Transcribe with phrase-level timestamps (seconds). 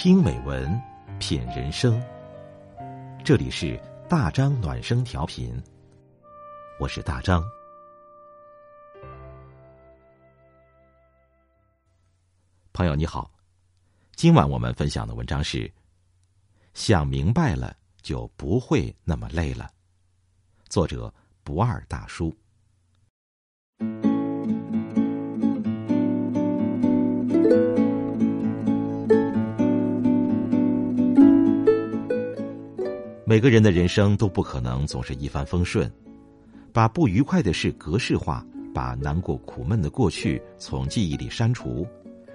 [0.00, 0.80] 听美文，
[1.18, 2.00] 品人生。
[3.24, 3.76] 这里是
[4.08, 5.60] 大张暖声调频，
[6.78, 7.42] 我是大张。
[12.72, 13.28] 朋友你好，
[14.14, 15.68] 今晚我们分享的文章是：
[16.74, 19.68] 想明白了，就不会那么累了。
[20.68, 21.12] 作者
[21.42, 22.32] 不二大叔。
[33.28, 35.92] 每个人的人生都不可能总是一帆风顺，
[36.72, 38.42] 把不愉快的事格式化，
[38.74, 41.86] 把难过苦闷的过去从记忆里删除，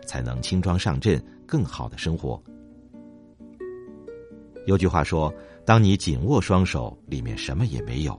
[0.06, 2.40] 才能轻装上阵，更好的生活。
[4.68, 5.34] 有句话说
[5.66, 8.14] ：“当你紧握双手，里面什么也没有；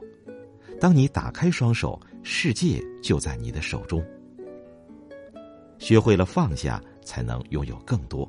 [0.80, 4.04] 当你打开双手，世界就在你的手中。”
[5.78, 8.28] 学会了放下，才能拥有更多。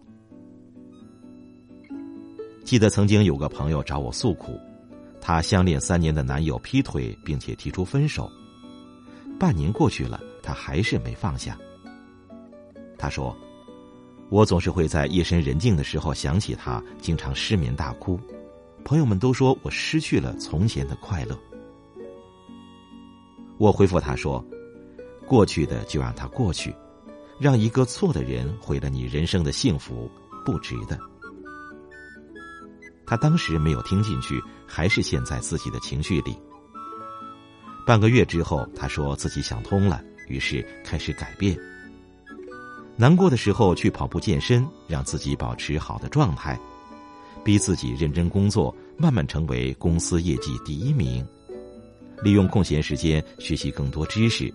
[2.65, 4.59] 记得曾经有个朋友找我诉苦，
[5.21, 8.29] 她相恋三年的男友劈腿，并且提出分手。
[9.39, 11.55] 半年过去了，她还是没放下。
[12.97, 13.37] 她说
[14.29, 18.19] ：“我总是会在夜深人静的时候想起他，经常失眠大哭。
[18.83, 21.37] 朋友们都说我失去了从前的快乐。”
[23.59, 24.43] 我回复他说
[25.27, 26.75] ：“过去的就让它过去，
[27.39, 30.09] 让一个错的人毁了你人生的幸福，
[30.43, 30.99] 不值得。”
[33.05, 36.35] 他当时没有听进去，还是陷在自己的情绪里。
[37.85, 41.57] 半个月之后，他说自己想通了，于是开始改变。
[42.97, 46.59] 难过的时候去跑步健身，让自己保持好的状态，
[47.43, 51.25] 逼自己认真工作，慢慢成为公司业绩第一名。
[52.23, 54.51] 利用空闲时间学习更多知识，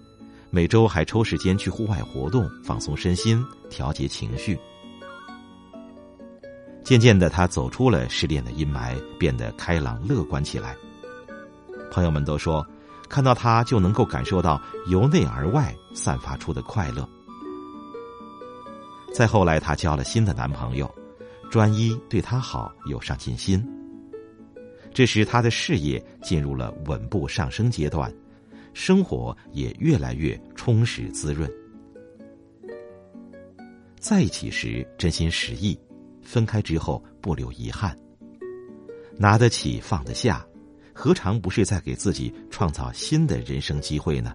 [0.50, 4.58] 每周还抽时间去户外活动，放松身心，调节情绪。
[6.90, 10.76] 渐渐的，他走出了失恋的阴霾，变得开朗乐观起来。
[11.88, 12.66] 朋友们都说，
[13.08, 17.08] 看到他就能够感受到由内而外散发出的快乐。
[19.14, 20.92] 再后来，她交了新的男朋友，
[21.48, 23.64] 专一，对她好，有上进心。
[24.92, 28.12] 这时，她的事业进入了稳步上升阶段，
[28.74, 31.48] 生活也越来越充实滋润。
[34.00, 35.78] 在一起时，真心实意。
[36.22, 37.96] 分开之后不留遗憾，
[39.16, 40.46] 拿得起放得下，
[40.92, 44.34] 何尝不是在给自己创造新的人生机会呢？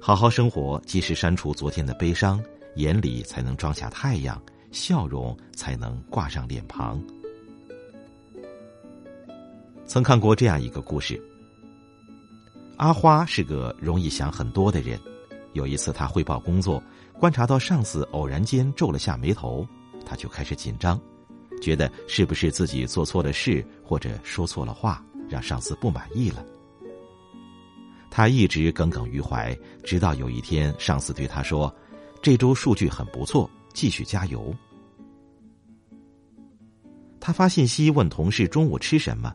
[0.00, 2.42] 好好生活，及时删除昨天的悲伤，
[2.76, 7.02] 眼里才能装下太阳，笑容才能挂上脸庞。
[9.84, 11.20] 曾看过这样一个故事：
[12.76, 14.98] 阿花是个容易想很多的人，
[15.54, 16.82] 有一次她汇报工作。
[17.18, 19.66] 观察到上司偶然间皱了下眉头，
[20.04, 21.00] 他就开始紧张，
[21.62, 26.44] 觉得是不是自己做错了事或者说错了话，让上司不满意了。
[28.10, 31.74] 他一直耿耿于怀，直到有一天上司对他说
[32.22, 34.54] ：“这周数据很不错，继续加油。”
[37.20, 39.34] 他发信息问同事中午吃什么，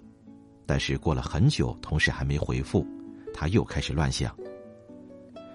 [0.66, 2.86] 但是过了很久，同事还没回复，
[3.34, 4.36] 他又开始乱想：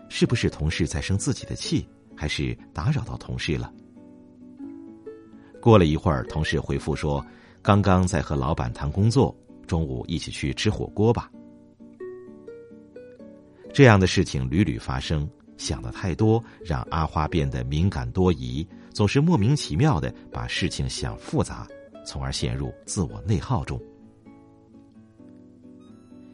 [0.09, 1.89] 是不是同事在生自己的气？
[2.17, 3.73] 还是打扰到同事了。
[5.61, 7.25] 过了一会儿，同事回复说
[7.61, 11.31] ：“刚刚在和老板谈工作，中午一起去吃火锅吧。”
[13.75, 15.29] 这样的事情屡屡发生，
[15.59, 21.67] 想的太多，让阿花变得敏感多疑，总是莫名其妙的把事情想复杂，
[22.07, 23.79] 从而陷入自我内耗中。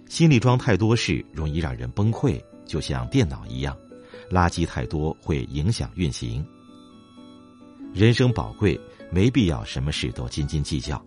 [0.09, 3.75] 心里装太多事，容易让人崩溃，就像电脑一样。
[4.33, 6.45] 垃圾太多会影响运行。
[7.93, 11.05] 人生宝贵，没必要什么事都斤斤计较。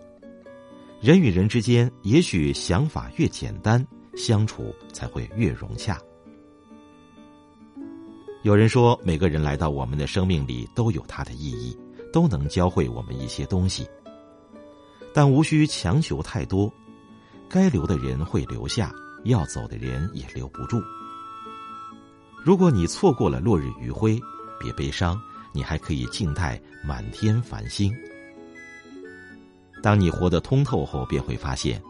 [1.02, 3.84] 人与人之间，也许想法越简单，
[4.16, 6.00] 相处才会越融洽。
[8.44, 11.76] 有人说，每个人来到我们的生命里都有他的意义，
[12.14, 13.88] 都能教会我们一些东西。
[15.14, 16.72] 但无需强求太多，
[17.50, 20.80] 该留的人会留下，要走的人也留不住。
[22.46, 24.22] 如果你错过了落日余晖，
[24.60, 25.20] 别悲伤，
[25.52, 27.92] 你还可以静待满天繁星。
[29.82, 31.82] 当你活得通透后，便会发现，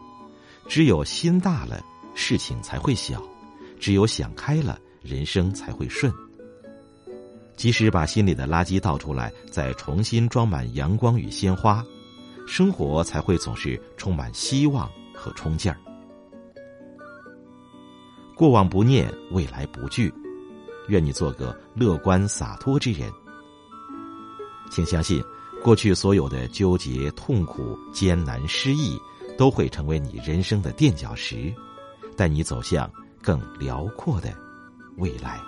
[0.66, 3.20] 只有心大了，事情才会小；
[3.78, 6.10] 只有想开了，人生才会顺。
[7.54, 11.84] 即使把心里的垃圾倒出来，再重新装满阳光与鲜花，
[12.48, 15.76] 生活才会总是充满希望和冲劲儿。
[18.34, 20.10] 过往不念，未来不惧。
[20.88, 23.12] 愿你做个乐观洒脱之人。
[24.70, 25.22] 请相信，
[25.62, 28.98] 过去所有的纠结、痛苦、艰难、失意，
[29.38, 31.54] 都会成为你人生的垫脚石，
[32.16, 32.90] 带你走向
[33.22, 34.36] 更辽阔的
[34.96, 35.40] 未来。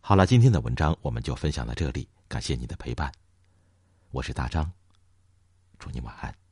[0.00, 3.10] 好了，今天的文章我们就分享到这里，感谢你的陪伴。
[4.12, 4.70] 我是大张，
[5.78, 6.45] 祝你晚安。